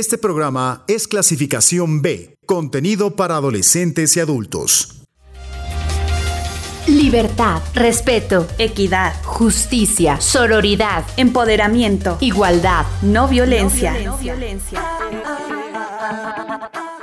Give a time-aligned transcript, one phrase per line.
[0.00, 5.02] Este programa es clasificación B, contenido para adolescentes y adultos.
[6.86, 13.94] Libertad, respeto, equidad, justicia, sororidad, empoderamiento, igualdad, no violencia.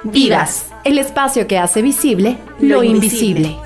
[0.03, 3.57] Vivas, el espacio que hace visible lo, invisible.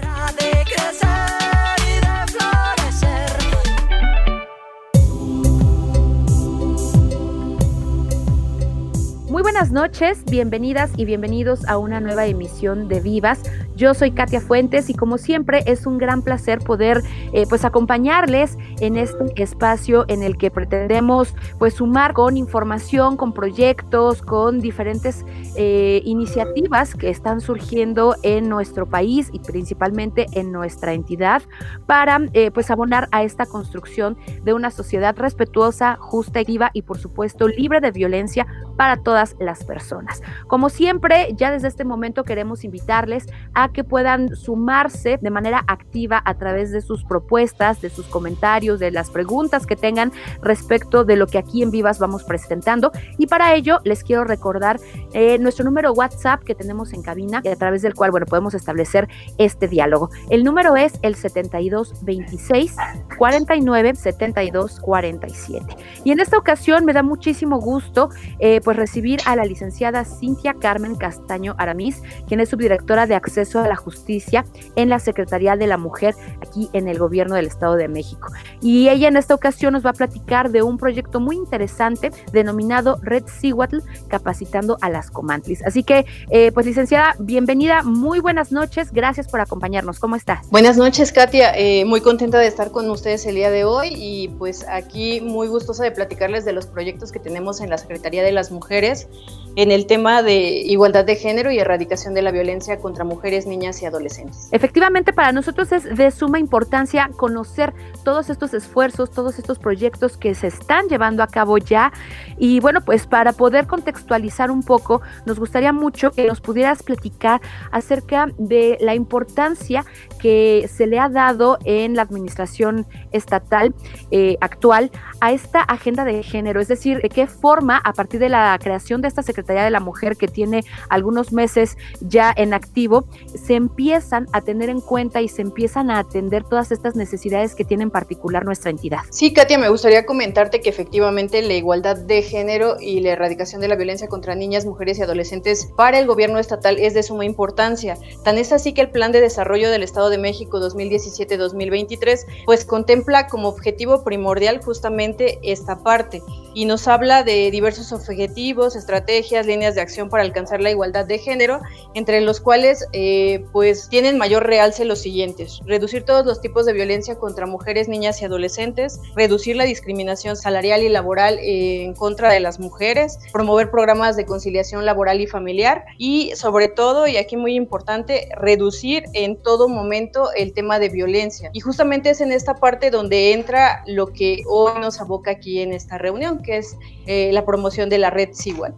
[9.62, 13.44] Buenas noches, bienvenidas y bienvenidos a una nueva emisión de Vivas.
[13.76, 18.58] Yo soy Katia Fuentes y como siempre es un gran placer poder eh, pues acompañarles
[18.80, 25.26] en este espacio en el que pretendemos pues sumar con información, con proyectos, con diferentes
[25.56, 31.44] eh, iniciativas que están surgiendo en nuestro país y principalmente en nuestra entidad
[31.86, 36.98] para eh, pues abonar a esta construcción de una sociedad respetuosa, justa, activa y por
[36.98, 38.48] supuesto libre de violencia
[38.82, 40.24] para todas las personas.
[40.48, 46.20] Como siempre, ya desde este momento queremos invitarles a que puedan sumarse de manera activa
[46.26, 50.12] a través de sus propuestas, de sus comentarios, de las preguntas que tengan
[50.42, 52.92] respecto de lo que aquí en Vivas vamos presentando.
[53.20, 54.80] Y para ello les quiero recordar
[55.14, 58.56] eh, nuestro número WhatsApp que tenemos en cabina y a través del cual, bueno, podemos
[58.56, 60.10] establecer este diálogo.
[60.32, 62.76] El número es el 7226
[63.16, 65.78] 49 72 47.
[66.04, 70.54] Y en esta ocasión me da muchísimo gusto eh, pues recibir a la licenciada Cintia
[70.54, 74.46] Carmen Castaño Aramis, quien es subdirectora de acceso a la justicia
[74.78, 78.32] en la Secretaría de la Mujer aquí en el gobierno del Estado de México.
[78.62, 82.98] Y ella en esta ocasión nos va a platicar de un proyecto muy interesante denominado
[83.02, 85.66] Red Cihuatl, capacitando a las comantlis.
[85.66, 90.00] Así que, eh, pues licenciada, bienvenida, muy buenas noches, gracias por acompañarnos.
[90.00, 90.50] ¿Cómo estás?
[90.50, 91.52] Buenas noches, Katia.
[91.58, 95.48] Eh, muy contenta de estar con ustedes el día de hoy y pues aquí muy
[95.48, 99.08] gustosa de platicarles de los proyectos que tenemos en la Secretaría de las Mujeres
[99.56, 103.82] en el tema de igualdad de género y erradicación de la violencia contra mujeres, niñas
[103.82, 104.48] y adolescentes.
[104.52, 110.36] Efectivamente, para nosotros es de suma importancia conocer todos estos esfuerzos, todos estos proyectos que
[110.36, 111.92] se están llevando a cabo ya.
[112.38, 117.42] Y bueno, pues para poder contextualizar un poco, nos gustaría mucho que nos pudieras platicar
[117.72, 119.86] acerca de la importancia
[120.20, 123.74] que se le ha dado en la administración estatal
[124.12, 128.30] eh, actual a esta agenda de género, es decir, de qué forma a partir de
[128.30, 133.06] la creación de esta Secretaría de la Mujer que tiene algunos meses ya en activo,
[133.36, 137.66] se empiezan a tener en cuenta y se empiezan a atender todas estas necesidades que
[137.66, 139.00] tiene en particular nuestra entidad.
[139.10, 143.68] Sí, Katia, me gustaría comentarte que efectivamente la igualdad de género y la erradicación de
[143.68, 147.98] la violencia contra niñas, mujeres y adolescentes para el gobierno estatal es de suma importancia.
[148.24, 153.28] Tan es así que el Plan de Desarrollo del Estado de México 2017-2023, pues contempla
[153.28, 156.22] como objetivo primordial justamente esta parte
[156.54, 157.92] y nos habla de diversos
[158.32, 161.60] objetivos, estrategias, líneas de acción para alcanzar la igualdad de género,
[161.94, 166.72] entre los cuales eh, pues tienen mayor realce los siguientes, reducir todos los tipos de
[166.72, 172.40] violencia contra mujeres, niñas y adolescentes, reducir la discriminación salarial y laboral en contra de
[172.40, 177.56] las mujeres, promover programas de conciliación laboral y familiar y sobre todo, y aquí muy
[177.56, 181.50] importante, reducir en todo momento el tema de violencia.
[181.52, 185.74] Y justamente es en esta parte donde entra lo que hoy nos aboca aquí en
[185.74, 186.78] esta reunión, que es
[187.08, 188.21] eh, la promoción de la red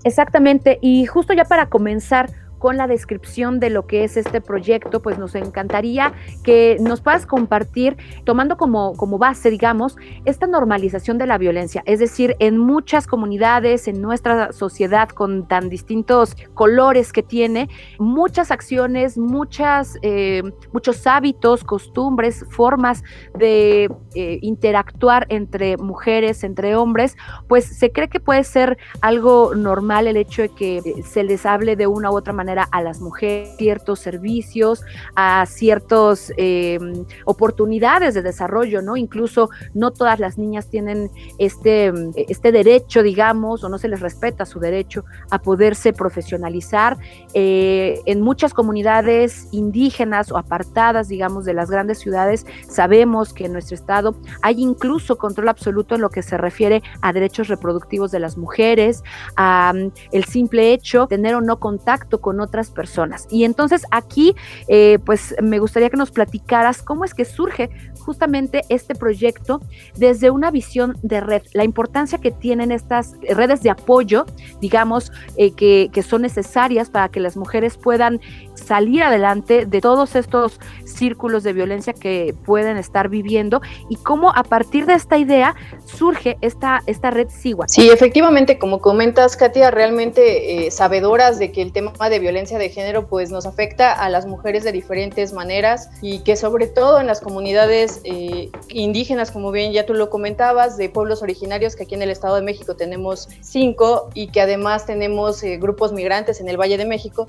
[0.03, 2.29] Exactamente, y justo ya para comenzar,
[2.63, 6.13] con la descripción de lo que es este proyecto, pues nos encantaría
[6.45, 11.83] que nos puedas compartir, tomando como, como base, digamos, esta normalización de la violencia.
[11.85, 17.67] Es decir, en muchas comunidades, en nuestra sociedad con tan distintos colores que tiene,
[17.99, 20.41] muchas acciones, muchas, eh,
[20.71, 23.03] muchos hábitos, costumbres, formas
[23.37, 27.17] de eh, interactuar entre mujeres, entre hombres,
[27.49, 31.75] pues se cree que puede ser algo normal el hecho de que se les hable
[31.75, 34.83] de una u otra manera a las mujeres ciertos servicios,
[35.15, 38.97] a ciertas em, oportunidades de desarrollo, ¿no?
[38.97, 44.45] Incluso no todas las niñas tienen este, este derecho, digamos, o no se les respeta
[44.45, 46.97] su derecho a poderse profesionalizar.
[47.33, 53.53] Eh, en muchas comunidades indígenas o apartadas, digamos, de las grandes ciudades, sabemos que en
[53.53, 58.19] nuestro estado hay incluso control absoluto en lo que se refiere a derechos reproductivos de
[58.19, 59.03] las mujeres,
[59.35, 59.73] a
[60.11, 63.27] el simple hecho de tener o no contacto con otras personas.
[63.31, 64.35] Y entonces aquí,
[64.67, 69.61] eh, pues me gustaría que nos platicaras cómo es que surge justamente este proyecto
[69.95, 74.25] desde una visión de red, la importancia que tienen estas redes de apoyo,
[74.59, 78.19] digamos, eh, que, que son necesarias para que las mujeres puedan
[78.55, 84.43] salir adelante de todos estos círculos de violencia que pueden estar viviendo y cómo a
[84.43, 85.55] partir de esta idea
[85.85, 87.67] surge esta, esta red SIGUA.
[87.67, 92.69] Sí, efectivamente, como comentas, Katia, realmente eh, sabedoras de que el tema de violencia de
[92.69, 97.05] género pues nos afecta a las mujeres de diferentes maneras y que sobre todo en
[97.05, 101.95] las comunidades eh, indígenas, como bien ya tú lo comentabas, de pueblos originarios, que aquí
[101.95, 106.49] en el Estado de México tenemos cinco y que además tenemos eh, grupos migrantes en
[106.49, 107.27] el Valle de México,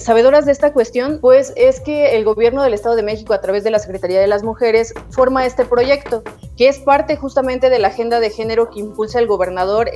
[0.00, 3.64] sabedoras de esta cuestión, pues es que el gobierno del Estado de México a través
[3.64, 6.22] de la Secretaría de las Mujeres forma este proyecto,
[6.56, 9.90] que es parte justamente de la agenda de género que impulsa el gobernador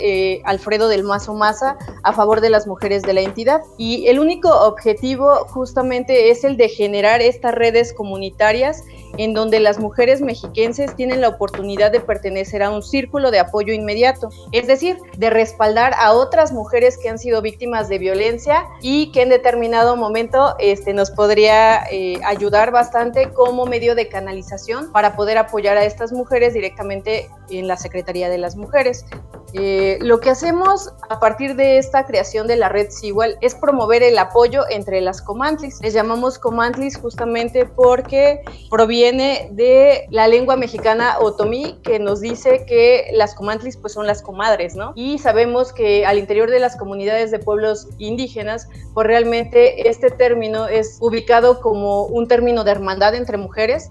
[0.44, 3.62] Alfredo del Mazo Maza a favor de las mujeres de la entidad.
[3.76, 8.84] Y el único objetivo justamente es el de generar estas redes comunitarias
[9.18, 13.72] en donde las mujeres mexiquenses tienen la oportunidad de pertenecer a un círculo de apoyo
[13.74, 19.12] inmediato, es decir, de respaldar a otras mujeres que han sido víctimas de violencia y
[19.12, 25.14] que en determinado momento este, nos podría eh, ayudar bastante como medio de canalización para
[25.16, 29.04] poder apoyar a estas mujeres directamente en la Secretaría de las Mujeres.
[29.54, 34.02] Eh, lo que hacemos a partir de esta creación de la red Sigual es promover
[34.02, 35.80] el apoyo entre las comantlis.
[35.80, 42.66] Les llamamos comantlis justamente porque proviene viene de la lengua mexicana otomí, que nos dice
[42.66, 44.92] que las comantlis pues son las comadres, ¿no?
[44.94, 50.68] Y sabemos que al interior de las comunidades de pueblos indígenas, pues realmente este término
[50.68, 53.90] es ubicado como un término de hermandad entre mujeres,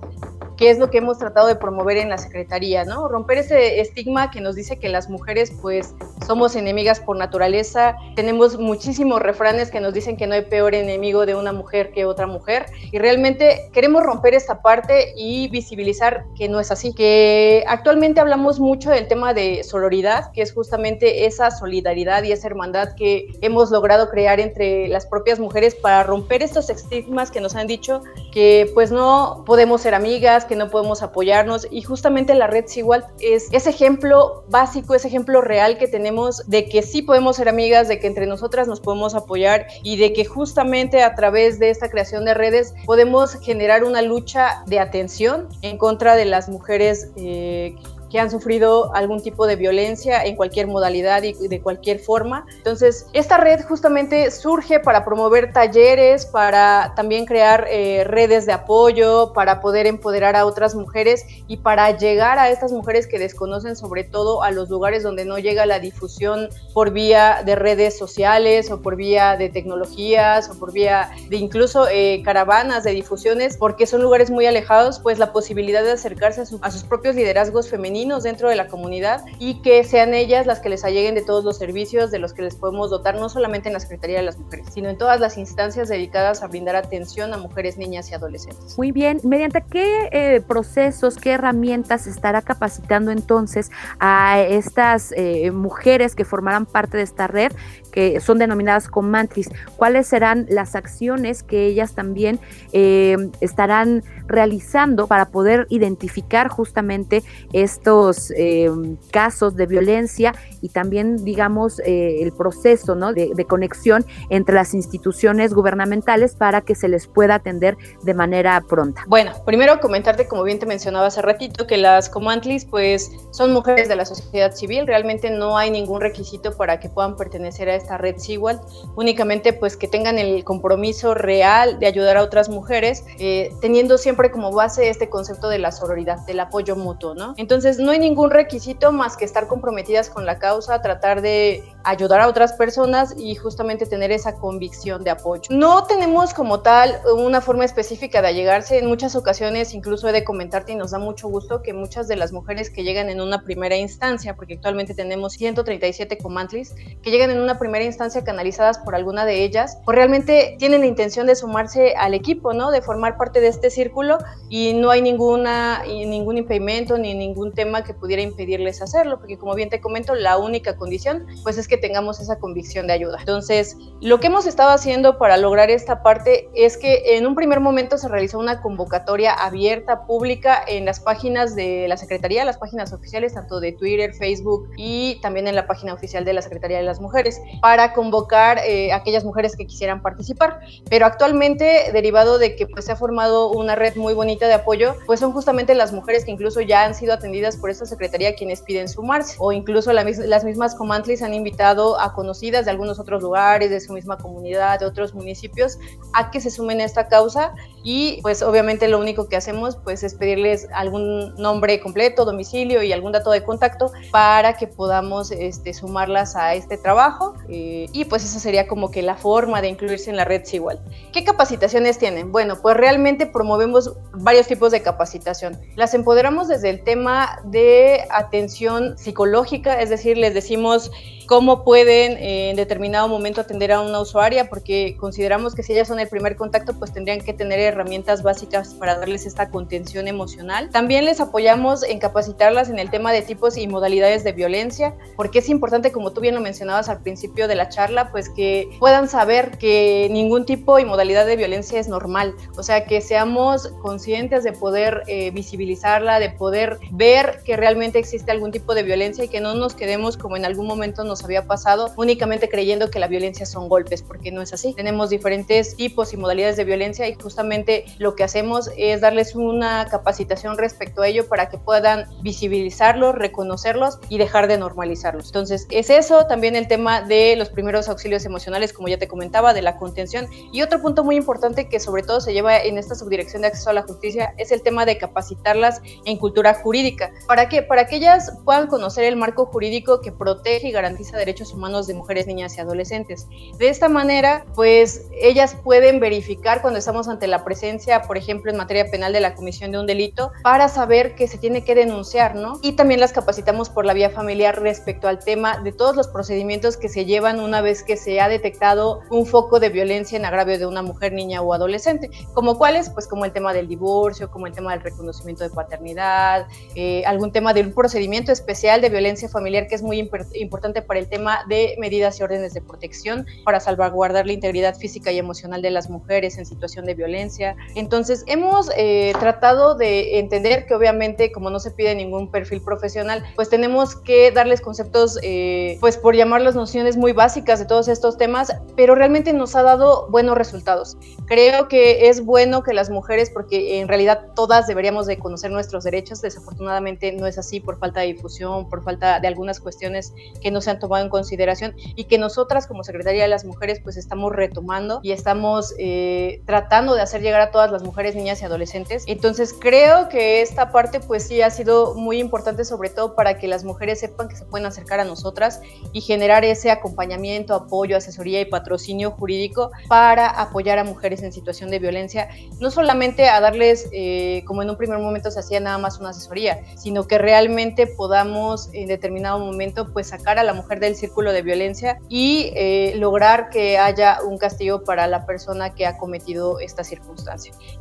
[0.62, 3.08] que es lo que hemos tratado de promover en la Secretaría, ¿no?
[3.08, 5.96] Romper ese estigma que nos dice que las mujeres pues
[6.28, 11.26] somos enemigas por naturaleza, tenemos muchísimos refranes que nos dicen que no hay peor enemigo
[11.26, 16.48] de una mujer que otra mujer y realmente queremos romper esta parte y visibilizar que
[16.48, 21.50] no es así, que actualmente hablamos mucho del tema de sororidad, que es justamente esa
[21.50, 26.70] solidaridad y esa hermandad que hemos logrado crear entre las propias mujeres para romper estos
[26.70, 31.66] estigmas que nos han dicho que pues no podemos ser amigas, que no podemos apoyarnos.
[31.72, 36.68] Y justamente la red Sigual es ese ejemplo básico, ese ejemplo real que tenemos de
[36.68, 40.26] que sí podemos ser amigas, de que entre nosotras nos podemos apoyar y de que
[40.26, 45.78] justamente a través de esta creación de redes podemos generar una lucha de atención en
[45.78, 47.74] contra de las mujeres eh,
[48.12, 52.46] que han sufrido algún tipo de violencia en cualquier modalidad y de cualquier forma.
[52.58, 59.32] Entonces, esta red justamente surge para promover talleres, para también crear eh, redes de apoyo,
[59.34, 64.04] para poder empoderar a otras mujeres y para llegar a estas mujeres que desconocen sobre
[64.04, 68.82] todo a los lugares donde no llega la difusión por vía de redes sociales o
[68.82, 74.02] por vía de tecnologías o por vía de incluso eh, caravanas de difusiones, porque son
[74.02, 77.70] lugares muy alejados, pues la posibilidad de acercarse a, a sus propios liderazgos
[78.02, 81.58] dentro de la comunidad y que sean ellas las que les alleguen de todos los
[81.58, 84.68] servicios de los que les podemos dotar, no solamente en la Secretaría de las Mujeres,
[84.74, 88.78] sino en todas las instancias dedicadas a brindar atención a mujeres, niñas y adolescentes.
[88.78, 93.70] Muy bien, ¿mediante qué eh, procesos, qué herramientas estará capacitando entonces
[94.00, 97.52] a estas eh, mujeres que formarán parte de esta red,
[97.92, 99.50] que son denominadas comantris?
[99.78, 102.40] ¿Cuáles serán las acciones que ellas también
[102.74, 107.24] eh, estarán realizando para poder identificar justamente
[107.54, 108.12] esto?
[108.36, 108.70] Eh,
[109.12, 113.14] casos de violencia y también, digamos, eh, el proceso ¿no?
[113.14, 119.04] de, conexión entre las instituciones gubernamentales para que se les pueda atender de manera pronta.
[119.08, 123.90] Bueno, primero comentarte, como bien te mencionaba hace ratito, que las comantlis pues son mujeres
[123.90, 127.98] de la sociedad civil, realmente no hay ningún requisito para que puedan pertenecer a esta
[127.98, 128.62] red SIGUAL,
[128.96, 134.21] únicamente pues que tengan el compromiso real de ayudar a otras mujeres, eh, teniendo siempre
[134.30, 137.34] como base este concepto de la sororidad, del apoyo mutuo, ¿no?
[137.38, 142.22] Entonces, no hay ningún requisito más que estar comprometidas con la causa, tratar de ayudar
[142.22, 145.44] a otras personas y justamente tener esa convicción de apoyo.
[145.50, 148.78] No tenemos como tal una forma específica de allegarse.
[148.78, 152.18] En muchas ocasiones, incluso he de comentarte y nos da mucho gusto que muchas de
[152.18, 157.32] las mujeres que llegan en una primera instancia, porque actualmente tenemos 137 comantlis, que llegan
[157.32, 161.36] en una primera instancia canalizadas por alguna de ellas, pues realmente tienen la intención de
[161.36, 162.72] sumarse al equipo, ¿no?
[162.72, 164.11] De formar parte de este círculo
[164.50, 169.56] y no hay ninguna, ningún impedimento ni ningún tema que pudiera impedirles hacerlo, porque como
[169.56, 173.18] bien te comento, la única condición pues es que tengamos esa convicción de ayuda.
[173.20, 177.60] Entonces, lo que hemos estado haciendo para lograr esta parte es que en un primer
[177.60, 182.94] momento se realizó una convocatoria abierta, pública, en las páginas de la Secretaría, las páginas
[182.94, 186.84] oficiales, tanto de Twitter, Facebook y también en la página oficial de la Secretaría de
[186.84, 187.42] las Mujeres.
[187.62, 190.60] para convocar eh, a aquellas mujeres que quisieran participar.
[190.90, 194.96] Pero actualmente, derivado de que pues, se ha formado una red muy bonita de apoyo,
[195.06, 198.62] pues son justamente las mujeres que incluso ya han sido atendidas por esta secretaría quienes
[198.62, 203.70] piden sumarse, o incluso las mismas comantlis han invitado a conocidas de algunos otros lugares,
[203.70, 205.78] de su misma comunidad, de otros municipios,
[206.14, 210.04] a que se sumen a esta causa y pues obviamente lo único que hacemos pues
[210.04, 215.74] es pedirles algún nombre completo, domicilio y algún dato de contacto para que podamos este,
[215.74, 220.10] sumarlas a este trabajo eh, y pues esa sería como que la forma de incluirse
[220.10, 220.80] en la red igual.
[221.14, 222.32] ¿Qué capacitaciones tienen?
[222.32, 225.60] Bueno, pues realmente promovemos varios tipos de capacitación.
[225.76, 230.92] Las empoderamos desde el tema de atención psicológica, es decir, les decimos
[231.28, 236.00] cómo pueden en determinado momento atender a una usuaria, porque consideramos que si ellas son
[236.00, 240.70] el primer contacto, pues tendrían que tener herramientas básicas para darles esta contención emocional.
[240.70, 245.40] También les apoyamos en capacitarlas en el tema de tipos y modalidades de violencia, porque
[245.40, 249.08] es importante, como tú bien lo mencionabas al principio de la charla, pues que puedan
[249.08, 254.44] saber que ningún tipo y modalidad de violencia es normal, o sea, que seamos conscientes
[254.44, 259.28] de poder eh, visibilizarla, de poder ver que realmente existe algún tipo de violencia y
[259.28, 263.08] que no nos quedemos como en algún momento nos había pasado únicamente creyendo que la
[263.08, 264.74] violencia son golpes, porque no es así.
[264.74, 267.61] Tenemos diferentes tipos y modalidades de violencia y justamente
[267.98, 274.00] lo que hacemos es darles una capacitación respecto a ello para que puedan visibilizarlos, reconocerlos
[274.10, 275.28] y dejar de normalizarlos.
[275.28, 279.54] Entonces, es eso, también el tema de los primeros auxilios emocionales, como ya te comentaba,
[279.54, 280.28] de la contención.
[280.52, 283.70] Y otro punto muy importante que sobre todo se lleva en esta subdirección de acceso
[283.70, 287.12] a la justicia es el tema de capacitarlas en cultura jurídica.
[287.28, 287.62] ¿Para qué?
[287.62, 291.94] Para que ellas puedan conocer el marco jurídico que protege y garantiza derechos humanos de
[291.94, 293.28] mujeres, niñas y adolescentes.
[293.58, 298.56] De esta manera, pues ellas pueden verificar cuando estamos ante la presencia, por ejemplo, en
[298.56, 302.34] materia penal de la comisión de un delito, para saber que se tiene que denunciar,
[302.34, 302.62] ¿no?
[302.62, 306.78] Y también las capacitamos por la vía familiar respecto al tema de todos los procedimientos
[306.78, 310.58] que se llevan una vez que se ha detectado un foco de violencia en agravio
[310.58, 314.48] de una mujer, niña o adolescente, como cuáles, pues como el tema del divorcio, como
[314.48, 319.28] el tema del reconocimiento de paternidad, eh, algún tema de un procedimiento especial de violencia
[319.28, 323.60] familiar que es muy importante para el tema de medidas y órdenes de protección para
[323.60, 327.41] salvaguardar la integridad física y emocional de las mujeres en situación de violencia.
[327.76, 333.24] Entonces, hemos eh, tratado de entender que obviamente como no se pide ningún perfil profesional,
[333.36, 337.88] pues tenemos que darles conceptos, eh, pues por llamar las nociones muy básicas de todos
[337.88, 340.98] estos temas, pero realmente nos ha dado buenos resultados.
[341.26, 345.84] Creo que es bueno que las mujeres, porque en realidad todas deberíamos de conocer nuestros
[345.84, 350.52] derechos, desafortunadamente no es así por falta de difusión, por falta de algunas cuestiones que
[350.52, 353.98] no se han tomado en consideración y que nosotras como Secretaría de las Mujeres pues
[353.98, 358.46] estamos retomando y estamos eh, tratando de hacer llegar a todas las mujeres, niñas y
[358.46, 359.04] adolescentes.
[359.08, 363.48] Entonces creo que esta parte pues sí ha sido muy importante sobre todo para que
[363.48, 365.62] las mujeres sepan que se pueden acercar a nosotras
[365.94, 371.70] y generar ese acompañamiento, apoyo, asesoría y patrocinio jurídico para apoyar a mujeres en situación
[371.70, 375.78] de violencia, no solamente a darles, eh, como en un primer momento se hacía nada
[375.78, 380.80] más una asesoría, sino que realmente podamos en determinado momento pues sacar a la mujer
[380.80, 385.86] del círculo de violencia y eh, lograr que haya un castigo para la persona que
[385.86, 387.21] ha cometido esta circunstancia.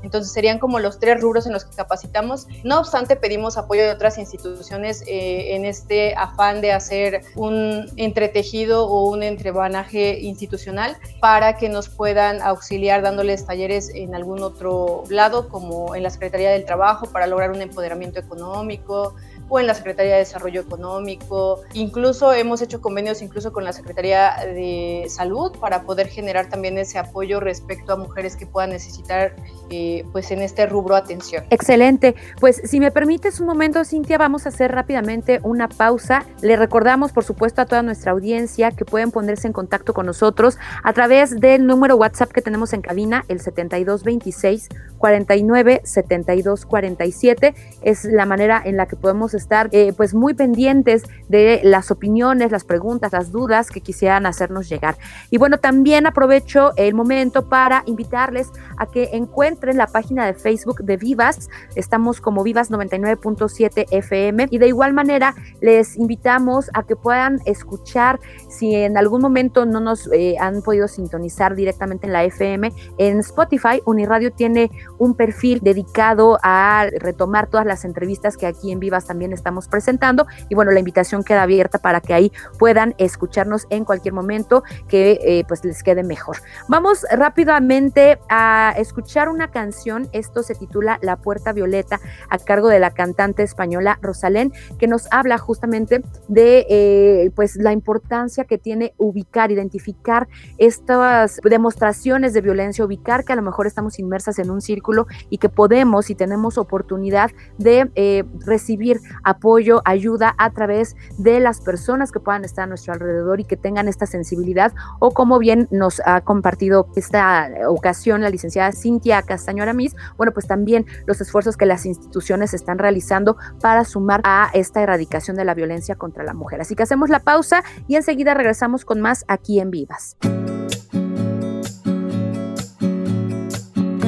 [0.03, 2.47] Entonces serían como los tres rubros en los que capacitamos.
[2.65, 8.87] No obstante, pedimos apoyo de otras instituciones eh, en este afán de hacer un entretejido
[8.87, 15.49] o un entrebanaje institucional para que nos puedan auxiliar dándoles talleres en algún otro lado,
[15.49, 19.15] como en la Secretaría del Trabajo, para lograr un empoderamiento económico,
[19.51, 21.61] o en la Secretaría de Desarrollo Económico.
[21.75, 26.99] Incluso hemos hecho convenios incluso con la Secretaría de Salud para poder generar también ese
[26.99, 29.35] apoyo respecto a mujeres que puedan necesitar
[29.69, 31.45] eh, pues en este rubro atención.
[31.51, 32.15] Excelente.
[32.41, 36.25] Pues si me permites un momento, Cintia, vamos a hacer rápidamente una pausa.
[36.41, 40.59] Le recordamos, por supuesto, a toda nuestra audiencia que pueden ponerse en contacto con nosotros
[40.85, 47.55] a través del número WhatsApp que tenemos en cabina, el 7226 49 72 47.
[47.83, 52.53] Es la manera en la que podemos estar eh, pues muy pendientes de las opiniones,
[52.53, 54.97] las preguntas, las dudas que quisieran hacernos llegar.
[55.31, 60.83] Y bueno, también aprovecho el momento para invitarles a que encuentren la página de Facebook
[60.85, 61.49] de Vivas.
[61.75, 68.21] Estamos como Vivas 99.7 FM y de igual manera les invitamos a que puedan escuchar
[68.49, 73.21] si en algún momento no nos eh, han podido sintonizar directamente en la FM en
[73.21, 73.81] Spotify.
[73.85, 79.30] Uniradio tiene un perfil dedicado a retomar todas las entrevistas que aquí en Vivas también
[79.33, 80.27] estamos presentando.
[80.49, 85.19] Y bueno, la invitación queda abierta para que ahí puedan escucharnos en cualquier momento que
[85.23, 86.39] eh, pues les quede mejor.
[86.69, 90.09] Vamos rápidamente a escuchar una canción.
[90.13, 95.09] Esto se titula La Puerta Violeta a cargo de la cantante española Rosalén, que nos
[95.11, 102.85] habla justamente de eh, pues la importancia que tiene ubicar, identificar estas demostraciones de violencia,
[102.85, 106.59] ubicar que a lo mejor estamos inmersas en un círculo y que podemos y tenemos
[106.59, 112.67] oportunidad de eh, recibir apoyo, ayuda a través de las personas que puedan estar a
[112.67, 118.23] nuestro alrededor y que tengan esta sensibilidad o como bien nos ha compartido esta ocasión
[118.23, 123.37] la licenciada Cintia Castaño Aramis, bueno, pues también los esfuerzos que las instituciones están realizando
[123.61, 126.61] para sumar a esta erradicación de la violencia contra la mujer.
[126.61, 130.17] Así que hacemos la pausa y enseguida regresamos con más aquí en Vivas.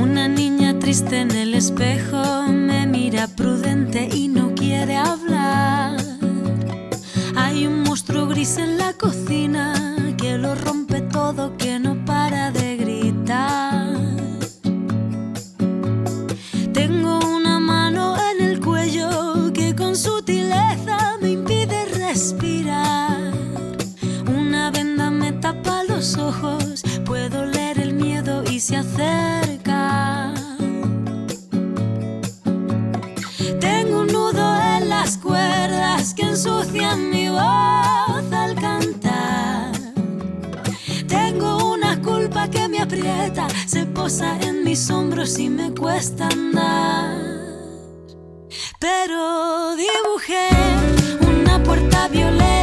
[0.01, 2.19] Una niña triste en el espejo
[3.13, 5.99] mira prudente y no quiere hablar.
[7.37, 11.55] Hay un monstruo gris en la cocina que lo rompe todo,
[45.25, 47.17] y me cuesta andar.
[48.81, 50.49] Pero dibujé
[51.21, 52.62] una puerta violeta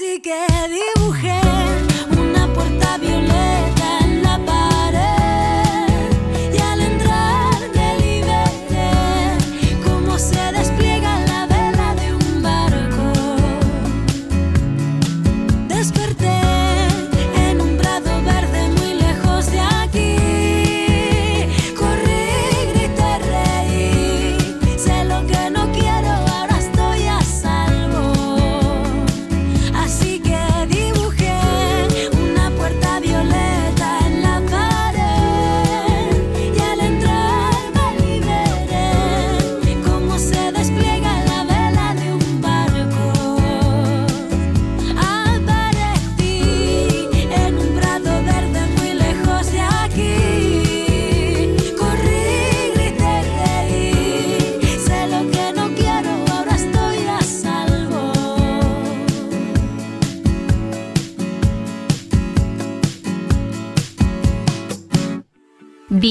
[0.00, 0.32] Así que
[0.96, 1.79] dibujé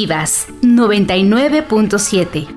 [0.10, 2.48] Vivas 99.7.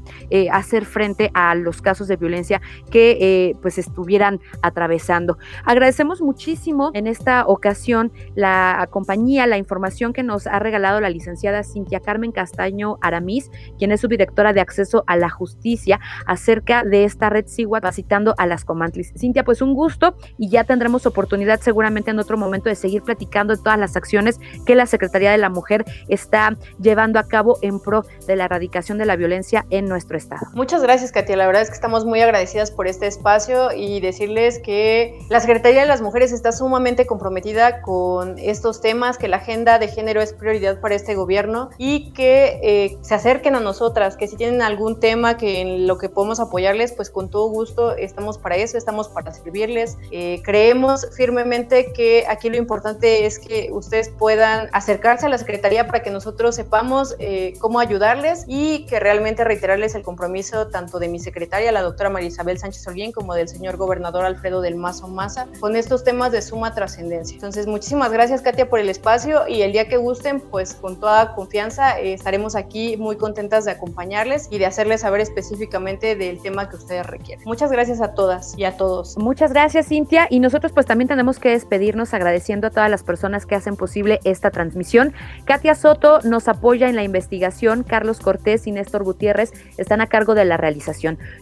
[0.51, 5.38] hacer frente a los casos de violencia que eh, pues estuvieran atravesando.
[5.64, 11.62] Agradecemos muchísimo en esta ocasión la compañía, la información que nos ha regalado la licenciada
[11.62, 17.30] Cintia Carmen Castaño Aramis, quien es subdirectora de acceso a la justicia acerca de esta
[17.30, 19.12] red SIGUA capacitando a las comantlis.
[19.18, 23.54] Cintia, pues un gusto y ya tendremos oportunidad seguramente en otro momento de seguir platicando
[23.54, 27.80] de todas las acciones que la Secretaría de la Mujer está llevando a cabo en
[27.80, 30.46] pro de la erradicación de la violencia en nuestro estado.
[30.54, 31.37] Muchas gracias, Katia.
[31.37, 35.83] La verdad es que estamos muy agradecidas por este espacio y decirles que la Secretaría
[35.83, 40.33] de las Mujeres está sumamente comprometida con estos temas, que la agenda de género es
[40.33, 44.98] prioridad para este gobierno y que eh, se acerquen a nosotras, que si tienen algún
[44.98, 49.09] tema que en lo que podemos apoyarles, pues con todo gusto estamos para eso, estamos
[49.09, 49.98] para servirles.
[50.11, 55.87] Eh, creemos firmemente que aquí lo importante es que ustedes puedan acercarse a la Secretaría
[55.87, 61.09] para que nosotros sepamos eh, cómo ayudarles y que realmente reiterarles el compromiso tanto de
[61.09, 65.09] mi secretaria, la doctora María Isabel Sánchez Olguín, como del señor gobernador Alfredo del Mazo
[65.09, 67.35] Maza, con estos temas de suma trascendencia.
[67.35, 71.35] Entonces, muchísimas gracias, Katia, por el espacio y el día que gusten, pues con toda
[71.35, 76.69] confianza eh, estaremos aquí muy contentas de acompañarles y de hacerles saber específicamente del tema
[76.69, 77.45] que ustedes requieren.
[77.45, 79.19] Muchas gracias a todas y a todos.
[79.19, 80.27] Muchas gracias, Cintia.
[80.31, 84.21] Y nosotros pues también tenemos que despedirnos agradeciendo a todas las personas que hacen posible
[84.25, 85.12] esta transmisión.
[85.45, 90.35] Katia Soto nos apoya en la investigación Carlos Cortés y Néstor Gutiérrez están a cargo
[90.35, 90.91] de la realización.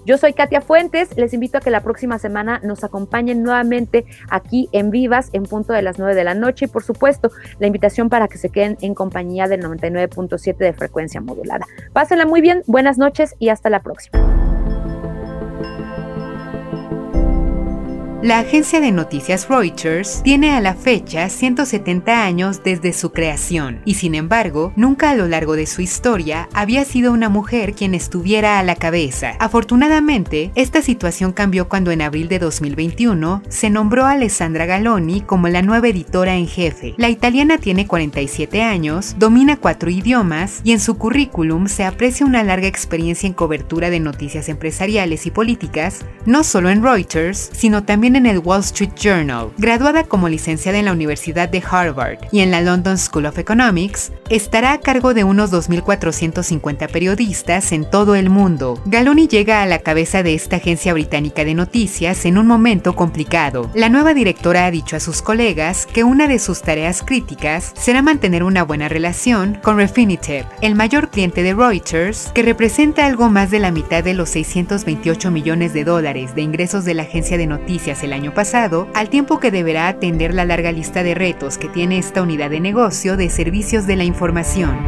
[0.04, 4.68] Yo soy Katia Fuentes, les invito a que la próxima semana nos acompañen nuevamente aquí
[4.72, 8.08] en Vivas en punto de las 9 de la noche y por supuesto la invitación
[8.08, 11.66] para que se queden en compañía del 99.7 de frecuencia modulada.
[11.92, 14.39] Pásenla muy bien, buenas noches y hasta la próxima.
[18.22, 23.94] La agencia de noticias Reuters tiene a la fecha 170 años desde su creación y
[23.94, 28.59] sin embargo nunca a lo largo de su historia había sido una mujer quien estuviera
[28.59, 29.37] a la cabeza.
[29.38, 35.48] Afortunadamente, esta situación cambió cuando en abril de 2021 se nombró a Alessandra Galoni como
[35.48, 36.92] la nueva editora en jefe.
[36.98, 42.44] La italiana tiene 47 años, domina cuatro idiomas y en su currículum se aprecia una
[42.44, 48.10] larga experiencia en cobertura de noticias empresariales y políticas, no solo en Reuters, sino también
[48.16, 49.51] en el Wall Street Journal.
[49.59, 54.12] Graduada como licenciada en la Universidad de Harvard y en la London School of Economics,
[54.29, 58.81] estará a cargo de unos 2.450 periodistas en todo el mundo.
[58.87, 63.70] Galoni llega a la cabeza de esta agencia británica de noticias en un momento complicado.
[63.75, 68.03] La nueva directora ha dicho a sus colegas que una de sus tareas críticas será
[68.03, 73.51] mantener una buena relación con Refinitiv, el mayor cliente de Reuters, que representa algo más
[73.51, 77.46] de la mitad de los 628 millones de dólares de ingresos de la agencia de
[77.46, 81.68] noticias el año pasado, al tiempo que deberá atender la larga lista de retos que
[81.68, 84.78] tiene esta unidad de negocio de servicios de la información.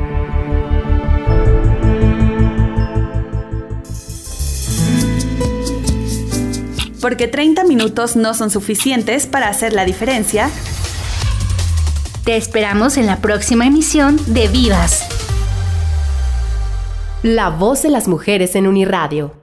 [7.00, 10.50] Porque 30 minutos no son suficientes para hacer la diferencia.
[12.24, 15.08] Te esperamos en la próxima emisión de Vivas.
[17.24, 19.41] La voz de las mujeres en Uniradio